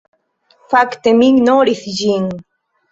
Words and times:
Fakte 0.71 1.15
mi 1.21 1.31
ignoris 1.35 1.87
ĝin. 2.03 2.29